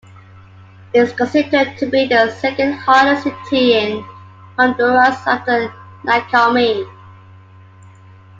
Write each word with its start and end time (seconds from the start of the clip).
It 0.95 0.99
is 0.99 1.13
considered 1.13 1.77
to 1.77 1.85
be 1.85 2.07
the 2.07 2.31
second-hottest 2.31 3.23
city 3.47 3.75
in 3.77 4.01
Honduras 4.57 5.27
after 5.27 5.71
Nacaome. 6.03 6.87